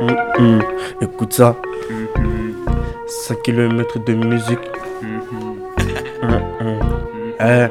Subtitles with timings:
[0.00, 0.62] Hum, hum.
[1.00, 1.56] Écoute ça.
[3.28, 4.58] 5 km de musique.
[5.02, 6.80] Hum, hum.
[7.40, 7.68] Eh,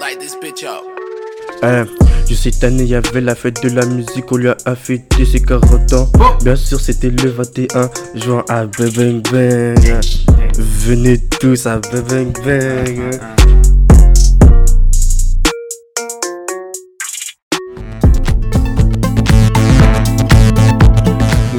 [0.00, 0.82] light this bitch up.
[1.62, 1.84] eh.
[2.28, 2.34] Je
[2.64, 6.08] année, y avait la fête de la musique, on lui a fêté ses 40 ans.
[6.42, 10.00] Bien sûr, c'était le 21 juin à Bang Bang.
[10.56, 13.10] Venez tous à Bang Bang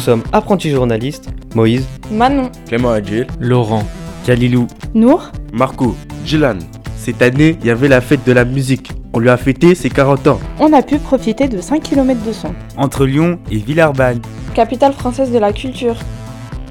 [0.00, 3.84] Nous sommes apprentis journalistes, Moïse, Manon, Clément Adjil, Laurent,
[4.24, 6.56] Kalilou, Nour, Marco, Jilan.
[6.96, 8.92] Cette année, il y avait la fête de la musique.
[9.12, 10.40] On lui a fêté ses 40 ans.
[10.58, 12.54] on a pu profiter de 5 km de son.
[12.78, 14.22] entre Lyon et Villeurbanne.
[14.54, 15.96] Capitale française de la culture.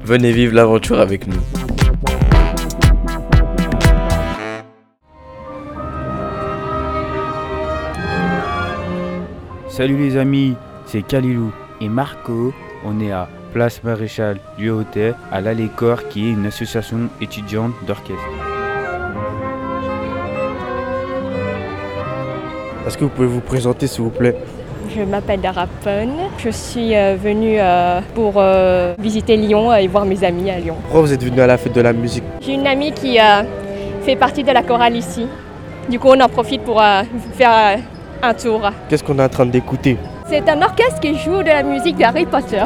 [0.04, 1.38] Venez vivre l'aventure avec nous.
[9.68, 12.52] Salut les amis, c'est Kalilou et Marco.
[12.82, 18.22] On est à Place Maréchal du Hôtel à l'Alécor qui est une association étudiante d'orchestre.
[22.86, 24.34] Est-ce que vous pouvez vous présenter, s'il vous plaît?
[24.96, 26.08] Je m'appelle Dara Pun.
[26.38, 30.76] Je suis euh, venue euh, pour euh, visiter Lyon et voir mes amis à Lyon.
[30.84, 32.24] Pourquoi vous êtes venu à la fête de la musique?
[32.40, 33.42] J'ai une amie qui euh,
[34.02, 35.26] fait partie de la chorale ici.
[35.88, 37.02] Du coup, on en profite pour euh,
[37.34, 37.76] faire euh,
[38.22, 38.62] un tour.
[38.88, 39.98] Qu'est-ce qu'on est en train d'écouter?
[40.30, 42.64] C'est un orchestre qui joue de la musique d'Harry Potter.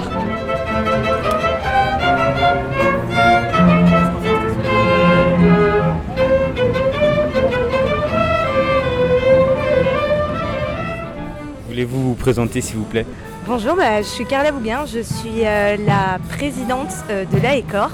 [11.66, 13.06] Voulez-vous vous présenter s'il vous plaît?
[13.46, 17.88] Bonjour, bah, je suis Carla Bouguin, je suis euh, la présidente euh, de l'AECOR.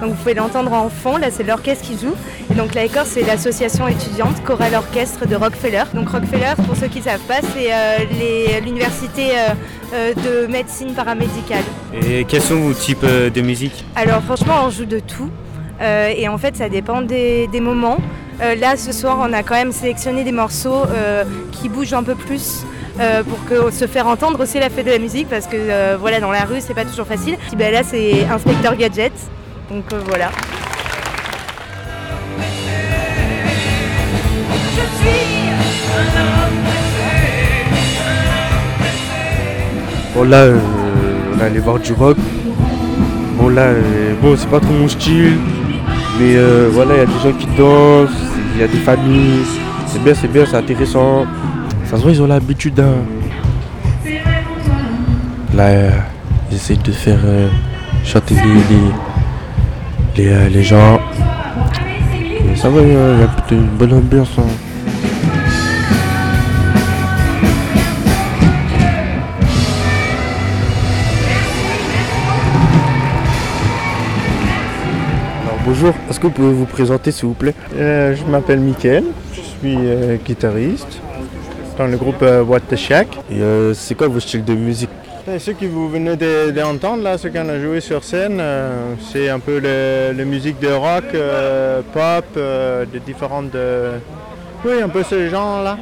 [0.00, 2.14] Donc vous pouvez l'entendre en fond, là c'est l'orchestre qui joue.
[2.50, 5.84] Et donc l'AECOR c'est l'association étudiante chorale orchestre de Rockefeller.
[5.94, 9.54] Donc Rockefeller, pour ceux qui ne savent pas, c'est euh, l'université euh,
[9.94, 11.64] euh, de médecine paramédicale.
[12.06, 13.84] Et quels sont vos types de musique?
[13.94, 15.30] Alors franchement on joue de tout
[15.78, 17.98] Euh, et en fait ça dépend des, des moments.
[18.40, 20.84] Là ce soir on a quand même sélectionné des morceaux
[21.52, 22.64] qui bougent un peu plus
[22.98, 25.98] euh, pour que, se faire entendre aussi la fête de la musique parce que euh,
[26.00, 27.36] voilà dans la rue c'est pas toujours facile.
[27.54, 29.12] Ben, là c'est Inspecteur Gadget
[29.70, 30.30] donc euh, voilà.
[40.14, 40.58] Bon là, euh,
[41.34, 42.16] on est allé voir du rock.
[43.38, 45.36] Bon là, euh, bon c'est pas trop mon style,
[46.18, 48.10] mais euh, voilà, il y a des gens qui dansent,
[48.54, 49.44] il y a des familles.
[49.86, 51.26] C'est bien, c'est bien, c'est intéressant.
[51.84, 52.80] Ça se voit, ils ont l'habitude.
[52.80, 52.94] hein.
[55.54, 55.70] Là,
[56.52, 57.18] essayent de faire
[58.04, 58.76] chanter les,
[60.16, 61.00] les, euh, les gens.
[62.52, 64.30] Et ça va, il y a une bonne ambiance.
[64.38, 64.42] hein.
[75.42, 77.54] Alors bonjour, est-ce que vous pouvez vous présenter s'il vous plaît?
[77.76, 81.00] Euh, je m'appelle Mickaël, je suis euh, guitariste
[81.78, 83.08] dans le groupe euh, What the Shack.
[83.30, 84.88] Et euh, c'est quoi vos styles de musique?
[85.28, 88.94] Et ce que vous venez de- d'entendre là, ce qu'on a joué sur scène, euh,
[89.10, 93.54] c'est un peu le, la musique de rock, euh, pop, euh, de différentes...
[93.56, 93.98] euh,
[94.64, 95.76] Oui, un peu ce genre-là.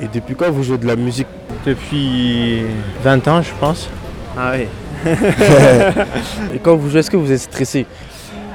[0.00, 1.26] Et depuis quand vous jouez de la musique?
[1.66, 2.62] Depuis
[3.04, 3.88] 20 ans, je pense.
[4.36, 4.66] Ah oui.
[6.54, 7.86] Et quand vous jouez, est-ce que vous êtes stressé?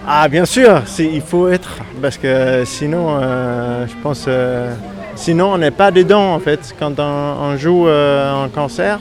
[0.07, 4.73] Ah bien sûr, il faut être, parce que sinon, euh, je pense, euh,
[5.15, 6.73] sinon on n'est pas dedans en fait.
[6.79, 7.03] Quand on,
[7.41, 8.99] on joue euh, en concert,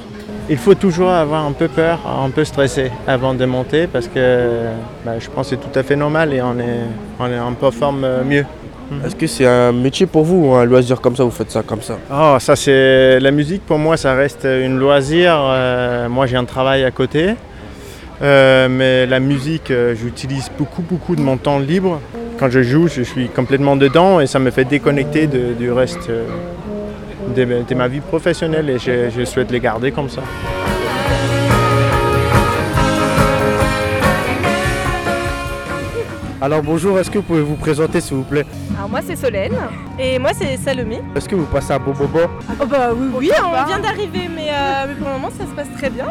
[0.49, 4.67] il faut toujours avoir un peu peur, un peu stressé avant de monter, parce que
[5.05, 6.85] bah, je pense que c'est tout à fait normal et on est,
[7.19, 8.45] on est, on performe euh, mieux.
[9.05, 11.65] Est-ce que c'est un métier pour vous ou un loisir comme ça, vous faites ça
[11.65, 11.99] comme ça?
[12.13, 15.35] Oh, ça c'est la musique pour moi, ça reste une loisir.
[15.37, 17.35] Euh, moi j'ai un travail à côté,
[18.23, 19.71] Euh, mais la musique,
[20.01, 22.01] j'utilise beaucoup beaucoup de mon temps libre.
[22.39, 26.09] Quand je joue, je suis complètement dedans et ça me fait déconnecter de- du reste
[26.09, 26.25] euh,
[27.35, 30.23] de, de ma vie professionnelle et je, je souhaite les garder comme ça.
[36.39, 38.45] Alors bonjour, est-ce que vous pouvez vous présenter s'il vous plaît?
[38.77, 39.57] Alors moi c'est Solène
[39.99, 41.01] et moi c'est Salomé.
[41.17, 42.29] Est-ce que vous passez un bon moment?
[42.61, 45.51] Oh bah oui, oui on vient d'arriver mais, euh, mais pour le moment ça se
[45.53, 46.07] passe très bien.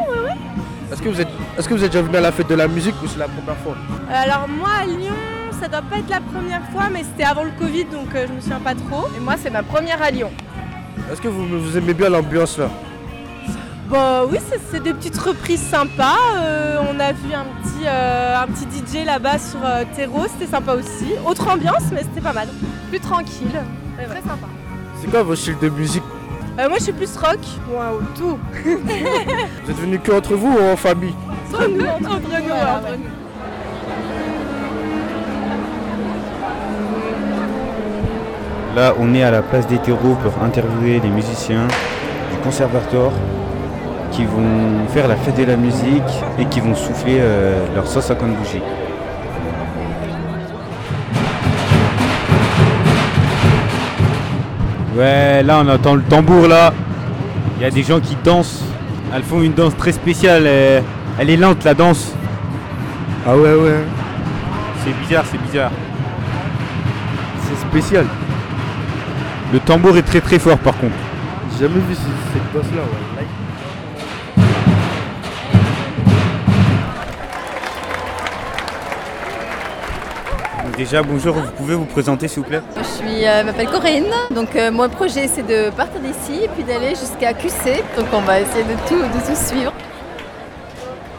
[0.91, 2.67] Est-ce que vous êtes est-ce que vous êtes déjà venu à la fête de la
[2.67, 3.75] musique ou c'est la première fois?
[4.11, 5.13] Alors moi à Lyon,
[5.61, 8.33] ça doit pas être la première fois, mais c'était avant le Covid, donc euh, je
[8.33, 9.07] me souviens pas trop.
[9.15, 10.31] Et moi c'est ma première à Lyon.
[11.11, 12.69] Est-ce que vous, vous aimez bien l'ambiance là
[13.89, 16.17] Bah oui, c'est- c'est des petites reprises sympas.
[16.37, 20.49] Euh, on a vu un petit, euh, un petit DJ là-bas sur euh, Terreau, c'était
[20.51, 21.13] sympa aussi.
[21.25, 22.47] Autre ambiance, mais c'était pas mal.
[22.89, 23.61] Plus tranquille.
[23.97, 24.47] Très sympa.
[25.01, 26.03] C'est quoi vos styles de musique
[26.59, 27.39] Euh, moi je suis plus rock.
[27.71, 28.37] Waouh, tout.
[28.63, 31.13] Vous êtes venus que entre vous ou en famille
[31.51, 33.09] Entre nous, entre nous, entre nous.
[38.75, 41.65] Là, on est à la place des terreaux pour interviewer les musiciens
[42.31, 43.11] du conservatoire
[44.11, 46.03] qui vont faire la fête de la musique
[46.37, 48.61] et qui vont souffler euh, leurs 150 bougies.
[54.95, 56.73] Ouais, là on entend le tambour là.
[57.57, 58.63] Il y a des gens qui dansent.
[59.13, 60.43] Elles font une danse très spéciale.
[60.45, 60.81] euh,
[61.19, 62.13] Elle est lente la danse.
[63.27, 63.83] Ah ouais, ouais.
[64.83, 65.71] C'est bizarre, c'est bizarre.
[67.47, 68.05] C'est spécial.
[69.53, 70.95] Le tambour est très très fort par contre.
[71.53, 72.01] J'ai jamais vu ce-
[72.33, 73.25] cette danse-là, ouais.
[80.77, 84.05] Déjà bonjour, vous pouvez vous présenter s'il vous plaît Je suis, euh, m'appelle Corinne.
[84.33, 87.81] Donc euh, mon projet c'est de partir d'ici et puis d'aller jusqu'à QC.
[87.95, 89.71] Donc on va essayer de tout, de tout suivre.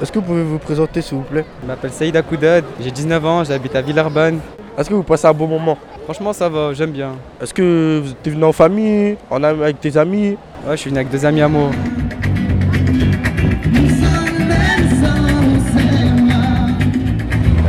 [0.02, 1.44] Est-ce que vous pouvez vous présenter, s'il vous plaît?
[1.62, 4.40] Je m'appelle Saïd Akoudad, j'ai 19 ans, j'habite à Villeurbanne.
[4.76, 5.78] Est-ce que vous passez un bon moment?
[6.06, 7.12] Franchement, ça va, j'aime bien.
[7.42, 10.36] Est-ce que vous êtes venu en famille, en ami- avec tes amis?
[10.64, 11.70] Ouais, je suis venu avec deux amis à moi.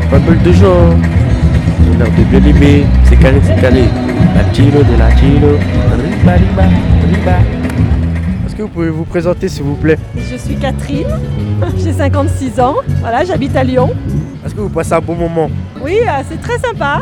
[0.09, 0.95] Pas mal de gens.
[1.89, 3.83] On a de bien aimé, c'est calé, c'est calé.
[4.35, 5.47] Latino de latino.
[5.91, 6.63] Riba, riba,
[7.11, 7.37] riba.
[8.45, 9.97] Est-ce que vous pouvez vous présenter, s'il vous plaît?
[10.15, 11.07] Je suis Catherine,
[11.77, 13.89] j'ai 56 ans, voilà, j'habite à Lyon.
[14.45, 15.49] Est-ce que vous passez un bon moment?
[15.83, 17.01] Oui, euh, c'est très sympa.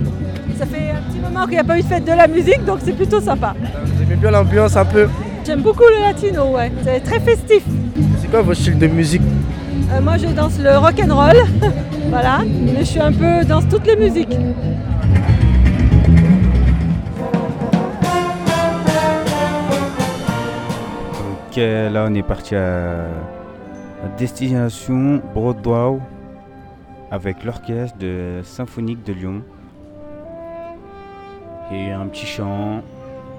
[0.58, 2.64] Ça fait un petit moment qu'il n'y a pas eu de fête de la musique,
[2.66, 3.54] donc c'est plutôt sympa.
[3.86, 5.08] Vous aimez bien l'ambiance un peu
[5.46, 6.72] J'aime beaucoup le latino, ouais.
[6.84, 7.64] C'est très festif.
[8.20, 9.22] C'est quoi votre style de musique
[9.92, 11.38] Euh, moi, je danse le rock and roll,
[12.10, 14.36] voilà, mais je suis un peu dans toutes les musiques.
[21.48, 23.04] Ok, là on est parti à,
[24.04, 26.00] à destination Broadway
[27.12, 29.42] avec l'orchestre de symphonique de Lyon.
[31.72, 32.82] Il y a eu un petit chant,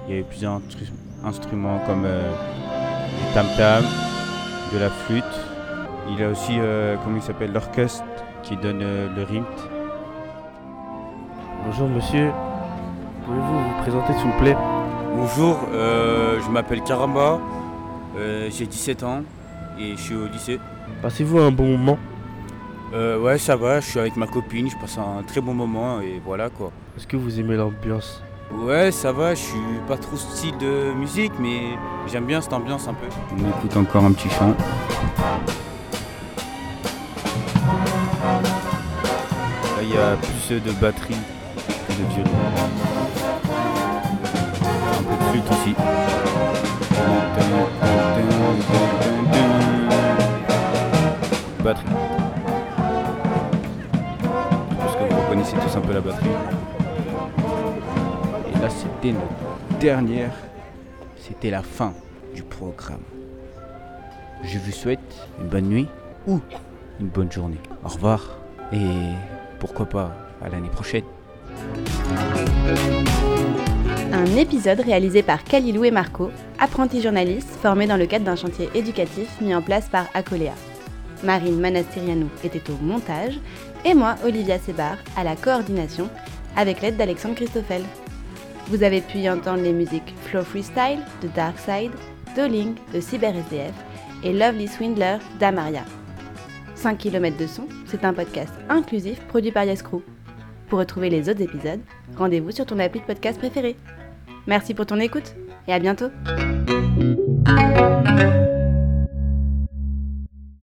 [0.07, 0.91] il y a eu plusieurs instru-
[1.25, 3.83] instruments comme euh, du tam-tam,
[4.73, 5.23] de la flûte.
[6.09, 8.03] Il y a aussi, euh, comment il s'appelle, l'orchestre
[8.43, 9.45] qui donne euh, le rythme.
[11.65, 12.31] Bonjour monsieur.
[13.25, 14.57] Pouvez-vous vous présenter, s'il vous plaît?
[15.15, 17.39] Bonjour, euh, je m'appelle Karamba,
[18.17, 19.21] euh, j'ai 17 ans
[19.79, 20.59] et je suis au lycée.
[21.01, 21.97] Passez-vous un bon moment?
[22.93, 25.99] Euh, ouais, ça va, je suis avec ma copine, je passe un très bon moment
[25.99, 26.71] et voilà quoi.
[26.95, 28.23] Est-ce que vous aimez l'ambiance?
[28.51, 32.87] Ouais, ça va, je suis pas trop style de musique, mais j'aime bien cette ambiance
[32.87, 33.07] un peu.
[33.33, 34.55] On écoute encore un petit chant.
[39.75, 41.17] Là, il y a plus de batterie
[41.87, 42.31] que de violon.
[44.97, 45.75] Un peu de flûte aussi.
[55.89, 55.93] Et
[58.59, 60.33] là, c'était notre dernière.
[61.17, 61.93] C'était la fin
[62.35, 63.03] du programme.
[64.43, 64.99] Je vous souhaite
[65.39, 65.87] une bonne nuit
[66.27, 66.41] ou
[66.99, 67.59] une bonne journée.
[67.85, 68.37] Au revoir
[68.73, 69.13] et
[69.59, 70.11] pourquoi pas
[70.41, 71.05] à l'année prochaine.
[74.11, 78.69] Un épisode réalisé par Kalilou et Marco, apprentis journalistes formés dans le cadre d'un chantier
[78.75, 80.53] éducatif mis en place par Acolea.
[81.23, 83.39] Marine Manastirianou était au montage
[83.85, 86.09] et moi, Olivia Sebar, à la coordination
[86.55, 87.83] avec l'aide d'Alexandre Christoffel.
[88.67, 91.91] Vous avez pu y entendre les musiques Flow Freestyle de Dark Side,
[92.35, 93.73] Dolling de Cyber SDF
[94.23, 95.83] et Lovely Swindler d'Amaria.
[96.75, 100.01] 5 km de son, c'est un podcast inclusif produit par Yes Crew.
[100.67, 101.79] Pour retrouver les autres épisodes,
[102.17, 103.75] rendez-vous sur ton appli de podcast préféré.
[104.45, 105.33] Merci pour ton écoute
[105.67, 106.09] et à bientôt